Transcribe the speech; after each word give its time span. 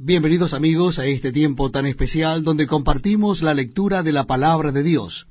Bienvenidos 0.00 0.54
amigos 0.54 1.00
a 1.00 1.06
este 1.06 1.32
tiempo 1.32 1.72
tan 1.72 1.84
especial 1.84 2.44
donde 2.44 2.68
compartimos 2.68 3.42
la 3.42 3.52
lectura 3.52 4.04
de 4.04 4.12
la 4.12 4.26
palabra 4.26 4.70
de 4.70 4.84
Dios. 4.84 5.26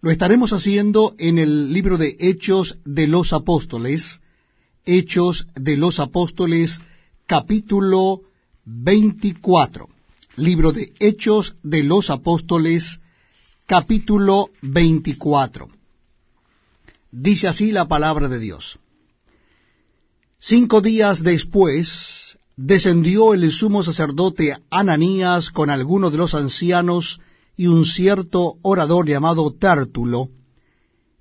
Lo 0.00 0.10
estaremos 0.10 0.52
haciendo 0.52 1.14
en 1.16 1.38
el 1.38 1.72
libro 1.72 1.96
de 1.96 2.16
Hechos 2.18 2.78
de 2.84 3.06
los 3.06 3.32
Apóstoles, 3.32 4.20
Hechos 4.84 5.46
de 5.54 5.76
los 5.76 6.00
Apóstoles, 6.00 6.80
capítulo 7.24 8.22
24. 8.64 9.88
Libro 10.34 10.72
de 10.72 10.92
Hechos 10.98 11.54
de 11.62 11.84
los 11.84 12.10
Apóstoles, 12.10 12.98
capítulo 13.64 14.50
24. 14.60 15.68
Dice 17.12 17.46
así 17.46 17.70
la 17.70 17.86
palabra 17.86 18.26
de 18.26 18.40
Dios. 18.40 18.80
Cinco 20.40 20.80
días 20.80 21.22
después 21.22 22.27
descendió 22.58 23.34
el 23.34 23.52
sumo 23.52 23.84
sacerdote 23.84 24.56
Ananías 24.68 25.52
con 25.52 25.70
algunos 25.70 26.10
de 26.10 26.18
los 26.18 26.34
ancianos 26.34 27.20
y 27.56 27.68
un 27.68 27.84
cierto 27.84 28.54
orador 28.62 29.06
llamado 29.08 29.52
Tértulo, 29.52 30.30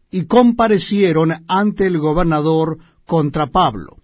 y 0.09 0.25
comparecieron 0.25 1.33
ante 1.47 1.85
el 1.85 1.99
gobernador 1.99 2.79
contra 3.05 3.51
Pablo. 3.51 3.97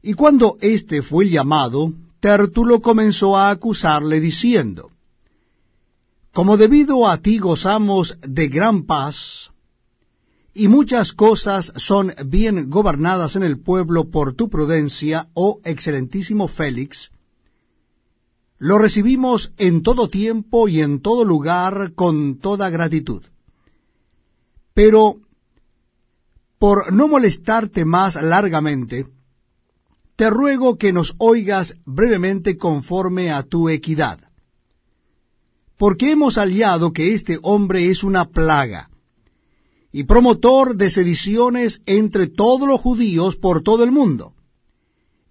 Y 0.00 0.14
cuando 0.14 0.58
éste 0.60 1.02
fue 1.02 1.28
llamado, 1.28 1.92
Tértulo 2.20 2.80
comenzó 2.82 3.36
a 3.36 3.50
acusarle 3.50 4.20
diciendo, 4.20 4.92
Como 6.32 6.56
debido 6.56 7.08
a 7.08 7.18
ti 7.18 7.38
gozamos 7.38 8.16
de 8.20 8.46
gran 8.46 8.86
paz, 8.86 9.50
y 10.58 10.66
muchas 10.66 11.12
cosas 11.12 11.72
son 11.76 12.12
bien 12.26 12.68
gobernadas 12.68 13.36
en 13.36 13.44
el 13.44 13.60
pueblo 13.60 14.10
por 14.10 14.34
tu 14.34 14.50
prudencia, 14.50 15.28
oh 15.34 15.60
excelentísimo 15.62 16.48
Félix, 16.48 17.12
lo 18.58 18.76
recibimos 18.76 19.52
en 19.56 19.84
todo 19.84 20.08
tiempo 20.08 20.66
y 20.66 20.80
en 20.80 21.00
todo 21.00 21.24
lugar 21.24 21.92
con 21.94 22.40
toda 22.40 22.70
gratitud. 22.70 23.22
Pero, 24.74 25.18
por 26.58 26.92
no 26.92 27.06
molestarte 27.06 27.84
más 27.84 28.20
largamente, 28.20 29.06
te 30.16 30.28
ruego 30.28 30.76
que 30.76 30.92
nos 30.92 31.14
oigas 31.18 31.76
brevemente 31.84 32.56
conforme 32.56 33.30
a 33.30 33.44
tu 33.44 33.68
equidad. 33.68 34.18
Porque 35.76 36.10
hemos 36.10 36.34
hallado 36.34 36.92
que 36.92 37.14
este 37.14 37.38
hombre 37.42 37.90
es 37.90 38.02
una 38.02 38.24
plaga, 38.24 38.90
y 39.90 40.04
promotor 40.04 40.76
de 40.76 40.90
sediciones 40.90 41.82
entre 41.86 42.28
todos 42.28 42.68
los 42.68 42.80
judíos 42.80 43.36
por 43.36 43.62
todo 43.62 43.84
el 43.84 43.90
mundo, 43.90 44.34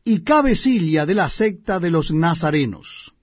y 0.04 0.24
cabecilla 0.24 1.06
de 1.06 1.16
la 1.16 1.30
secta 1.30 1.80
de 1.80 1.92
los 1.92 2.12
nazarenos. 2.12 3.14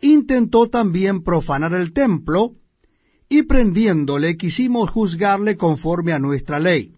Intentó 0.00 0.68
también 0.68 1.22
profanar 1.22 1.72
el 1.74 1.92
templo, 1.92 2.56
y 3.28 3.44
prendiéndole 3.44 4.36
quisimos 4.36 4.90
juzgarle 4.90 5.56
conforme 5.56 6.12
a 6.12 6.18
nuestra 6.18 6.60
ley. 6.60 6.92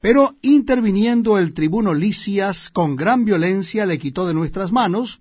Pero 0.00 0.36
interviniendo 0.42 1.38
el 1.38 1.54
tribuno 1.54 1.92
Licias 1.92 2.70
con 2.70 2.94
gran 2.94 3.24
violencia 3.24 3.84
le 3.84 3.98
quitó 3.98 4.28
de 4.28 4.34
nuestras 4.34 4.70
manos, 4.70 5.20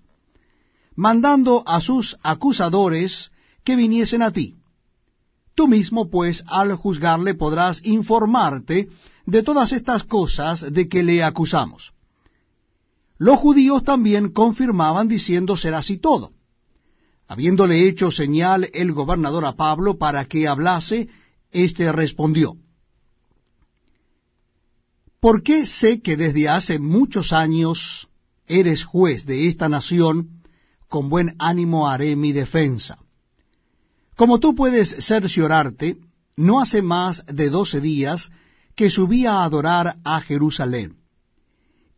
mandando 0.95 1.63
a 1.65 1.81
sus 1.81 2.15
acusadores 2.21 3.31
que 3.63 3.75
viniesen 3.75 4.21
a 4.21 4.31
ti 4.31 4.55
Tú 5.57 5.67
mismo, 5.67 6.07
pues, 6.11 6.43
al 6.45 6.75
juzgarle 6.75 7.33
podrás 7.33 7.83
informarte 7.83 8.89
de 9.25 9.41
todas 9.41 9.71
estas 9.71 10.03
cosas 10.03 10.71
de 10.71 10.87
que 10.87 11.01
le 11.01 11.23
acusamos. 11.23 11.93
Los 13.17 13.39
judíos 13.39 13.83
también 13.83 14.29
confirmaban 14.29 15.07
diciendo 15.07 15.57
ser 15.57 15.73
así 15.73 15.97
todo. 15.97 16.31
Habiéndole 17.27 17.87
hecho 17.87 18.11
señal 18.11 18.69
el 18.71 18.91
gobernador 18.91 19.45
a 19.45 19.53
Pablo 19.53 19.97
para 19.97 20.25
que 20.25 20.47
hablase, 20.47 21.09
éste 21.49 21.91
respondió, 21.91 22.55
¿Por 25.19 25.41
qué 25.41 25.65
sé 25.65 26.01
que 26.03 26.17
desde 26.17 26.49
hace 26.49 26.77
muchos 26.77 27.33
años 27.33 28.07
eres 28.45 28.83
juez 28.83 29.25
de 29.25 29.47
esta 29.47 29.67
nación? 29.69 30.43
Con 30.87 31.09
buen 31.09 31.35
ánimo 31.39 31.89
haré 31.89 32.15
mi 32.15 32.31
defensa. 32.31 32.99
Como 34.17 34.39
tú 34.39 34.55
puedes 34.55 34.95
cerciorarte, 35.05 35.97
no 36.37 36.59
hace 36.59 36.81
más 36.81 37.23
de 37.27 37.51
doce 37.51 37.79
días 37.79 38.31
que 38.75 38.89
subí 38.89 39.27
a 39.27 39.43
adorar 39.43 39.97
a 40.03 40.21
Jerusalén. 40.21 40.95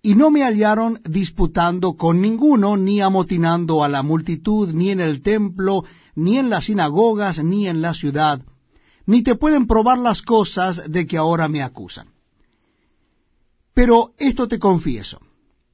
Y 0.02 0.16
no 0.16 0.30
me 0.30 0.44
hallaron 0.44 1.00
disputando 1.06 1.94
con 1.94 2.20
ninguno, 2.20 2.76
ni 2.76 3.00
amotinando 3.00 3.86
a 3.86 3.88
la 3.88 4.04
multitud, 4.04 4.74
ni 4.74 4.92
en 4.92 5.00
el 5.00 5.22
templo, 5.22 5.86
ni 6.14 6.38
en 6.38 6.50
las 6.50 6.66
sinagogas, 6.66 7.42
ni 7.42 7.68
en 7.68 7.82
la 7.82 7.94
ciudad, 7.94 8.42
ni 9.06 9.24
te 9.24 9.36
pueden 9.36 9.66
probar 9.66 9.98
las 9.98 10.22
cosas 10.22 10.92
de 10.92 11.08
que 11.08 11.18
ahora 11.18 11.48
me 11.48 11.64
acusan. 11.64 12.10
Pero 13.74 14.12
esto 14.18 14.50
te 14.50 14.60
confieso, 14.60 15.22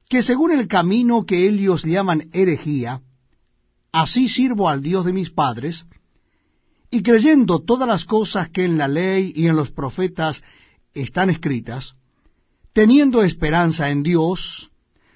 que 0.08 0.22
según 0.22 0.52
el 0.52 0.68
camino 0.68 1.26
que 1.26 1.48
ellos 1.48 1.84
llaman 1.84 2.30
herejía, 2.32 3.02
así 3.90 4.28
sirvo 4.28 4.68
al 4.68 4.80
Dios 4.80 5.04
de 5.04 5.12
mis 5.12 5.30
padres, 5.30 5.86
y 6.96 7.02
creyendo 7.02 7.58
todas 7.58 7.86
las 7.86 8.06
cosas 8.06 8.48
que 8.48 8.64
en 8.64 8.78
la 8.78 8.88
ley 8.88 9.30
y 9.36 9.48
en 9.48 9.54
los 9.54 9.70
profetas 9.70 10.42
están 10.94 11.28
escritas, 11.28 11.94
teniendo 12.72 13.22
esperanza 13.22 13.90
en 13.90 14.02
Dios, 14.02 14.70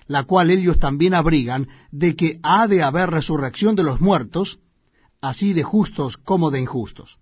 la 0.06 0.24
cual 0.24 0.50
ellos 0.50 0.78
también 0.78 1.14
abrigan, 1.14 1.68
de 1.90 2.16
que 2.16 2.38
ha 2.42 2.68
de 2.68 2.82
haber 2.82 3.08
resurrección 3.08 3.76
de 3.76 3.82
los 3.82 3.98
muertos, 3.98 4.58
así 5.22 5.54
de 5.54 5.62
justos 5.62 6.18
como 6.18 6.50
de 6.50 6.60
injustos. 6.60 7.18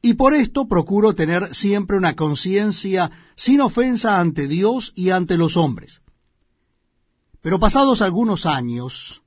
Y 0.00 0.14
por 0.14 0.32
esto 0.32 0.68
procuro 0.68 1.12
tener 1.16 1.52
siempre 1.56 1.96
una 1.96 2.14
conciencia 2.14 3.10
sin 3.34 3.60
ofensa 3.60 4.20
ante 4.20 4.46
Dios 4.46 4.92
y 4.94 5.10
ante 5.10 5.36
los 5.36 5.56
hombres. 5.56 6.02
Pero 7.42 7.58
pasados 7.58 8.00
algunos 8.00 8.46
años, 8.46 9.22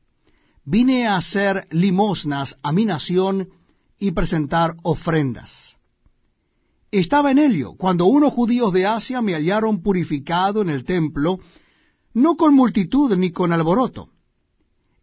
vine 0.64 1.08
a 1.08 1.18
hacer 1.18 1.68
limosnas 1.72 2.58
a 2.64 2.72
mi 2.72 2.86
nación 2.86 3.50
y 4.02 4.12
presentar 4.12 4.76
ofrendas. 4.82 5.78
Estaba 6.90 7.32
en 7.32 7.38
ello 7.38 7.76
cuando 7.78 8.08
unos 8.08 8.34
judíos 8.34 8.74
de 8.74 8.88
Asia 8.88 9.22
me 9.22 9.34
hallaron 9.34 9.82
purificado 9.84 10.64
en 10.64 10.72
el 10.72 10.84
templo, 10.84 11.40
no 12.14 12.36
con 12.36 12.56
multitud 12.56 13.16
ni 13.16 13.32
con 13.32 13.54
alboroto. 13.54 14.10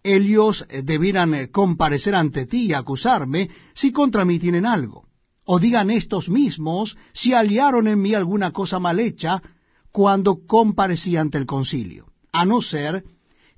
Ellos 0.03 0.67
debieran 0.83 1.47
comparecer 1.47 2.17
ante 2.17 2.47
ti 2.47 2.67
y 2.67 2.73
acusarme 2.73 3.49
si 3.73 3.93
contra 3.93 4.25
mí 4.25 4.41
tienen 4.41 4.67
algo. 4.67 5.07
O 5.45 5.61
digan 5.61 5.91
estos 5.91 6.29
mismos 6.29 6.97
si 7.13 7.33
hallaron 7.33 7.87
en 7.87 8.03
mí 8.03 8.15
alguna 8.15 8.51
cosa 8.51 8.81
mal 8.81 8.99
hecha 8.99 9.41
cuando 9.93 10.45
comparecí 10.45 11.17
ante 11.17 11.39
el 11.39 11.47
concilio, 11.47 12.07
a 12.33 12.45
no 12.45 12.61
ser 12.61 13.05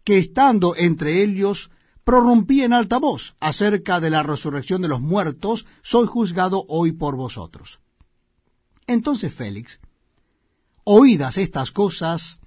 que 0.05 0.19
estando 0.19 0.77
entre 0.77 1.23
ellos 1.23 1.71
prorrumpí 2.11 2.65
en 2.65 2.73
alta 2.73 2.99
voz 2.99 3.37
acerca 3.39 4.01
de 4.01 4.11
la 4.11 4.25
resurrección 4.25 4.83
de 4.83 4.89
los 4.89 5.01
muertos, 5.01 5.65
soy 5.81 6.09
juzgado 6.09 6.65
hoy 6.67 6.91
por 6.91 7.15
vosotros. 7.15 7.79
Entonces 8.89 9.33
Félix, 9.33 9.79
oídas 10.83 11.39
estas 11.39 11.71
cosas, 11.71 12.41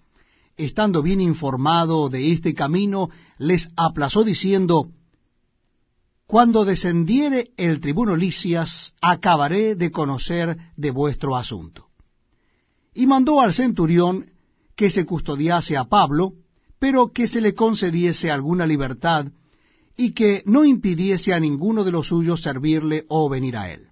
estando 0.58 1.02
bien 1.02 1.22
informado 1.22 2.10
de 2.10 2.34
este 2.34 2.54
camino, 2.54 3.10
les 3.38 3.70
aplazó 3.78 4.26
diciendo, 4.26 4.90
Cuando 6.28 6.66
descendiere 6.66 7.52
el 7.56 7.80
tribuno 7.80 8.18
Licias, 8.18 8.94
acabaré 9.00 9.76
de 9.76 9.92
conocer 9.92 10.58
de 10.76 10.92
vuestro 10.92 11.38
asunto. 11.38 11.88
Y 12.94 13.08
mandó 13.08 13.40
al 13.40 13.54
centurión 13.54 14.26
que 14.76 14.90
se 14.90 15.06
custodiase 15.06 15.78
a 15.78 15.86
Pablo, 15.86 16.34
pero 16.80 17.14
que 17.14 17.28
se 17.28 17.40
le 17.40 17.54
concediese 17.54 18.30
alguna 18.30 18.66
libertad, 18.66 19.28
y 19.96 20.14
que 20.14 20.44
no 20.46 20.66
impidiese 20.66 21.34
a 21.34 21.40
ninguno 21.40 21.84
de 21.84 21.92
los 21.92 22.08
suyos 22.08 22.42
servirle 22.42 23.06
o 23.10 23.30
venir 23.30 23.58
a 23.58 23.72
él. 23.72 23.90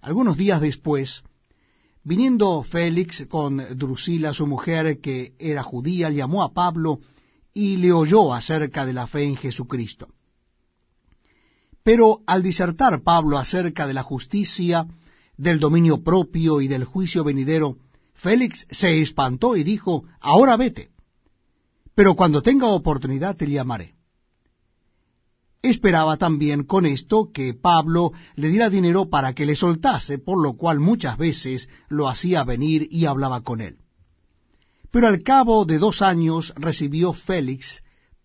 Algunos 0.00 0.36
días 0.36 0.60
después, 0.60 1.22
viniendo 2.04 2.62
Félix 2.62 3.26
con 3.28 3.56
Drusila, 3.76 4.32
su 4.32 4.46
mujer, 4.46 5.00
que 5.00 5.34
era 5.38 5.62
judía, 5.62 6.10
llamó 6.10 6.42
a 6.42 6.52
Pablo 6.52 7.00
y 7.52 7.76
le 7.76 7.92
oyó 7.92 8.32
acerca 8.32 8.86
de 8.86 8.92
la 8.92 9.06
fe 9.06 9.24
en 9.24 9.36
Jesucristo. 9.36 10.08
Pero 11.82 12.20
al 12.26 12.42
disertar 12.42 13.02
Pablo 13.02 13.38
acerca 13.38 13.86
de 13.86 13.94
la 13.94 14.02
justicia, 14.02 14.86
del 15.36 15.58
dominio 15.58 16.02
propio 16.02 16.60
y 16.60 16.68
del 16.68 16.84
juicio 16.84 17.24
venidero, 17.24 17.78
Félix 18.14 18.66
se 18.70 19.00
espantó 19.00 19.56
y 19.56 19.64
dijo, 19.64 20.04
Ahora 20.20 20.56
vete, 20.56 20.90
pero 21.94 22.14
cuando 22.14 22.42
tenga 22.42 22.68
oportunidad 22.68 23.36
te 23.36 23.46
llamaré. 23.46 23.94
Esperaba 25.62 26.16
también 26.16 26.64
con 26.64 26.86
esto 26.86 27.30
que 27.32 27.52
Pablo 27.52 28.12
le 28.34 28.48
diera 28.48 28.70
dinero 28.70 29.10
para 29.10 29.34
que 29.34 29.44
le 29.44 29.54
soltase, 29.54 30.18
por 30.18 30.42
lo 30.42 30.54
cual 30.54 30.80
muchas 30.80 31.18
veces 31.18 31.68
lo 31.88 32.08
hacía 32.08 32.44
venir 32.44 32.88
y 32.90 33.04
hablaba 33.04 33.42
con 33.42 33.60
él. 33.60 33.76
Pero 34.90 35.06
al 35.06 35.22
cabo 35.22 35.66
de 35.66 35.78
dos 35.78 36.00
años 36.00 36.54
recibió 36.56 37.12
Félix 37.12 37.82